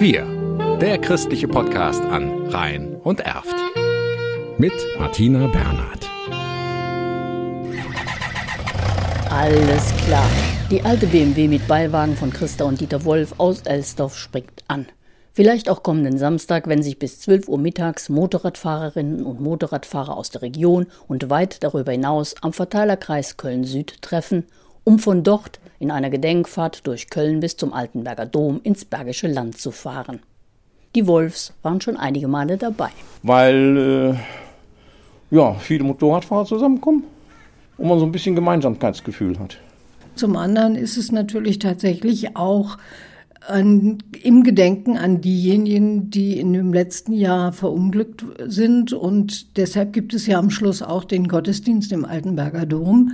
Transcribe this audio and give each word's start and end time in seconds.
Wir, 0.00 0.26
der 0.80 0.98
christliche 0.98 1.46
Podcast 1.46 2.02
an 2.02 2.48
Rhein 2.48 2.96
und 2.96 3.20
Erft. 3.20 3.54
Mit 4.58 4.72
Martina 4.98 5.46
Bernhard. 5.46 6.10
Alles 9.30 9.94
klar. 10.04 10.28
Die 10.72 10.82
alte 10.82 11.06
BMW 11.06 11.46
mit 11.46 11.68
Beiwagen 11.68 12.16
von 12.16 12.32
Christa 12.32 12.64
und 12.64 12.80
Dieter 12.80 13.04
Wolf 13.04 13.34
aus 13.38 13.60
Elsdorf 13.60 14.16
springt 14.16 14.64
an. 14.66 14.86
Vielleicht 15.32 15.68
auch 15.68 15.84
kommenden 15.84 16.18
Samstag, 16.18 16.66
wenn 16.66 16.82
sich 16.82 16.98
bis 16.98 17.20
12 17.20 17.46
Uhr 17.46 17.58
mittags 17.58 18.08
Motorradfahrerinnen 18.08 19.24
und 19.24 19.40
Motorradfahrer 19.40 20.16
aus 20.16 20.30
der 20.30 20.42
Region 20.42 20.86
und 21.06 21.30
weit 21.30 21.62
darüber 21.62 21.92
hinaus 21.92 22.34
am 22.40 22.52
Verteilerkreis 22.52 23.36
Köln-Süd 23.36 24.02
treffen, 24.02 24.46
um 24.86 25.00
von 25.00 25.24
dort 25.24 25.58
in 25.80 25.90
einer 25.90 26.10
Gedenkfahrt 26.10 26.86
durch 26.86 27.10
Köln 27.10 27.40
bis 27.40 27.56
zum 27.56 27.72
Altenberger 27.72 28.24
Dom 28.24 28.60
ins 28.62 28.84
Bergische 28.84 29.26
Land 29.26 29.58
zu 29.58 29.72
fahren. 29.72 30.20
Die 30.94 31.06
Wolfs 31.06 31.52
waren 31.62 31.80
schon 31.80 31.96
einige 31.96 32.28
Male 32.28 32.56
dabei. 32.56 32.88
Weil 33.22 34.16
äh, 35.30 35.34
ja, 35.34 35.54
viele 35.54 35.84
Motorradfahrer 35.84 36.46
zusammenkommen 36.46 37.02
und 37.76 37.88
man 37.88 37.98
so 37.98 38.06
ein 38.06 38.12
bisschen 38.12 38.36
Gemeinsamkeitsgefühl 38.36 39.38
hat. 39.38 39.58
Zum 40.14 40.36
anderen 40.36 40.76
ist 40.76 40.96
es 40.96 41.10
natürlich 41.12 41.58
tatsächlich 41.58 42.36
auch 42.36 42.78
an, 43.46 43.98
im 44.22 44.44
Gedenken 44.44 44.96
an 44.96 45.20
diejenigen, 45.20 46.10
die 46.10 46.38
in 46.38 46.52
dem 46.52 46.72
letzten 46.72 47.12
Jahr 47.12 47.52
verunglückt 47.52 48.24
sind. 48.46 48.92
Und 48.92 49.56
deshalb 49.56 49.92
gibt 49.92 50.14
es 50.14 50.26
ja 50.26 50.38
am 50.38 50.50
Schluss 50.50 50.80
auch 50.80 51.04
den 51.04 51.28
Gottesdienst 51.28 51.92
im 51.92 52.04
Altenberger 52.04 52.66
Dom, 52.66 53.12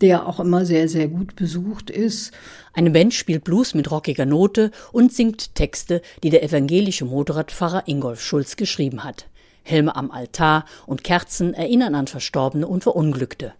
der 0.00 0.26
auch 0.26 0.40
immer 0.40 0.64
sehr, 0.64 0.88
sehr 0.88 1.08
gut 1.08 1.36
besucht 1.36 1.90
ist. 1.90 2.32
Eine 2.72 2.90
Band 2.90 3.14
spielt 3.14 3.44
Blues 3.44 3.74
mit 3.74 3.90
rockiger 3.90 4.26
Note 4.26 4.70
und 4.92 5.12
singt 5.12 5.54
Texte, 5.54 6.02
die 6.22 6.30
der 6.30 6.42
evangelische 6.42 7.04
Motorradfahrer 7.04 7.86
Ingolf 7.86 8.20
Schulz 8.22 8.56
geschrieben 8.56 9.04
hat. 9.04 9.26
Helme 9.62 9.94
am 9.94 10.10
Altar 10.10 10.64
und 10.86 11.04
Kerzen 11.04 11.54
erinnern 11.54 11.94
an 11.94 12.06
Verstorbene 12.06 12.66
und 12.66 12.82
Verunglückte. 12.82 13.52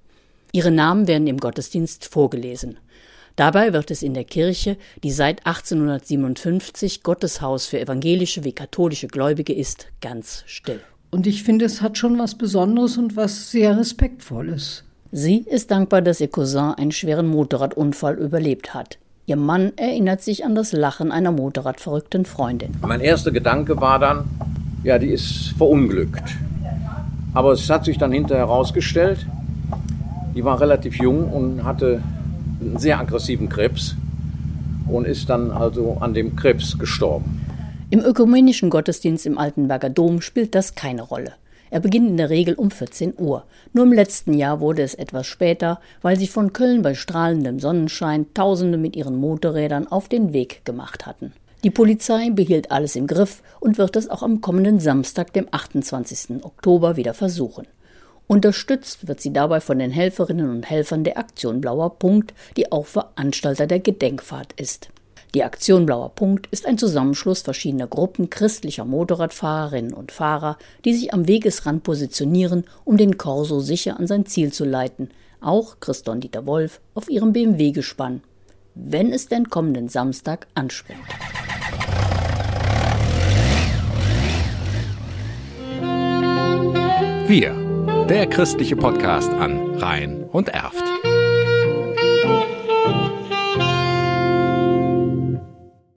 Ihre 0.52 0.70
Namen 0.70 1.06
werden 1.06 1.26
im 1.26 1.38
Gottesdienst 1.38 2.06
vorgelesen. 2.06 2.78
Dabei 3.36 3.72
wird 3.72 3.90
es 3.90 4.02
in 4.02 4.14
der 4.14 4.24
Kirche, 4.24 4.76
die 5.02 5.12
seit 5.12 5.46
1857 5.46 7.02
Gotteshaus 7.02 7.66
für 7.66 7.80
evangelische 7.80 8.44
wie 8.44 8.52
katholische 8.52 9.06
Gläubige 9.06 9.54
ist, 9.54 9.86
ganz 10.00 10.42
still. 10.46 10.80
Und 11.10 11.26
ich 11.26 11.42
finde, 11.42 11.64
es 11.64 11.80
hat 11.80 11.98
schon 11.98 12.18
was 12.18 12.36
Besonderes 12.36 12.98
und 12.98 13.16
was 13.16 13.50
sehr 13.50 13.78
Respektvolles. 13.78 14.84
Sie 15.12 15.38
ist 15.38 15.72
dankbar, 15.72 16.02
dass 16.02 16.20
ihr 16.20 16.28
Cousin 16.28 16.74
einen 16.76 16.92
schweren 16.92 17.26
Motorradunfall 17.26 18.14
überlebt 18.14 18.74
hat. 18.74 18.98
Ihr 19.26 19.34
Mann 19.36 19.72
erinnert 19.76 20.22
sich 20.22 20.44
an 20.44 20.54
das 20.54 20.72
Lachen 20.72 21.10
einer 21.10 21.32
motorradverrückten 21.32 22.24
Freundin. 22.24 22.76
Mein 22.82 23.00
erster 23.00 23.32
Gedanke 23.32 23.80
war 23.80 23.98
dann, 23.98 24.24
ja, 24.84 24.98
die 24.98 25.08
ist 25.08 25.54
verunglückt. 25.58 26.22
Aber 27.34 27.52
es 27.52 27.68
hat 27.68 27.84
sich 27.84 27.98
dann 27.98 28.12
hinterher 28.12 28.46
herausgestellt, 28.46 29.26
die 30.36 30.44
war 30.44 30.60
relativ 30.60 30.96
jung 30.96 31.24
und 31.32 31.64
hatte 31.64 32.02
einen 32.60 32.78
sehr 32.78 33.00
aggressiven 33.00 33.48
Krebs 33.48 33.96
und 34.86 35.06
ist 35.06 35.28
dann 35.28 35.50
also 35.50 35.96
an 35.98 36.14
dem 36.14 36.36
Krebs 36.36 36.78
gestorben. 36.78 37.44
Im 37.90 38.00
ökumenischen 38.00 38.70
Gottesdienst 38.70 39.26
im 39.26 39.38
Altenberger 39.38 39.90
Dom 39.90 40.20
spielt 40.20 40.54
das 40.54 40.76
keine 40.76 41.02
Rolle. 41.02 41.32
Er 41.70 41.80
beginnt 41.80 42.08
in 42.08 42.16
der 42.16 42.30
Regel 42.30 42.54
um 42.54 42.70
14 42.70 43.14
Uhr. 43.16 43.44
Nur 43.72 43.84
im 43.84 43.92
letzten 43.92 44.34
Jahr 44.34 44.60
wurde 44.60 44.82
es 44.82 44.94
etwas 44.94 45.26
später, 45.26 45.80
weil 46.02 46.18
sich 46.18 46.30
von 46.30 46.52
Köln 46.52 46.82
bei 46.82 46.94
strahlendem 46.94 47.60
Sonnenschein 47.60 48.26
Tausende 48.34 48.76
mit 48.76 48.96
ihren 48.96 49.16
Motorrädern 49.16 49.86
auf 49.86 50.08
den 50.08 50.32
Weg 50.32 50.64
gemacht 50.64 51.06
hatten. 51.06 51.32
Die 51.62 51.70
Polizei 51.70 52.30
behielt 52.30 52.70
alles 52.70 52.96
im 52.96 53.06
Griff 53.06 53.42
und 53.60 53.78
wird 53.78 53.94
es 53.94 54.08
auch 54.08 54.22
am 54.22 54.40
kommenden 54.40 54.80
Samstag, 54.80 55.32
dem 55.32 55.46
28. 55.50 56.42
Oktober, 56.42 56.96
wieder 56.96 57.14
versuchen. 57.14 57.66
Unterstützt 58.26 59.08
wird 59.08 59.20
sie 59.20 59.32
dabei 59.32 59.60
von 59.60 59.78
den 59.78 59.90
Helferinnen 59.90 60.50
und 60.50 60.70
Helfern 60.70 61.04
der 61.04 61.18
Aktion 61.18 61.60
Blauer 61.60 61.98
Punkt, 61.98 62.32
die 62.56 62.72
auch 62.72 62.86
Veranstalter 62.86 63.66
der 63.66 63.80
Gedenkfahrt 63.80 64.52
ist. 64.54 64.88
Die 65.34 65.44
Aktion 65.44 65.86
Blauer 65.86 66.08
Punkt 66.08 66.48
ist 66.50 66.66
ein 66.66 66.76
Zusammenschluss 66.76 67.42
verschiedener 67.42 67.86
Gruppen 67.86 68.30
christlicher 68.30 68.84
Motorradfahrerinnen 68.84 69.92
und 69.92 70.10
Fahrer, 70.10 70.58
die 70.84 70.92
sich 70.92 71.14
am 71.14 71.28
Wegesrand 71.28 71.84
positionieren, 71.84 72.64
um 72.84 72.96
den 72.96 73.16
Corso 73.16 73.60
sicher 73.60 73.98
an 74.00 74.08
sein 74.08 74.26
Ziel 74.26 74.52
zu 74.52 74.64
leiten. 74.64 75.10
Auch 75.40 75.78
Christon 75.78 76.20
Dieter 76.20 76.46
Wolf 76.46 76.80
auf 76.94 77.08
ihrem 77.08 77.32
BMW-Gespann. 77.32 78.22
Wenn 78.74 79.12
es 79.12 79.28
denn 79.28 79.48
kommenden 79.48 79.88
Samstag 79.88 80.48
anspringt. 80.54 80.98
Wir 87.28 87.54
der 88.08 88.26
christliche 88.26 88.74
Podcast 88.74 89.30
an 89.30 89.76
Rhein 89.76 90.24
und 90.24 90.48
Erft. 90.48 90.82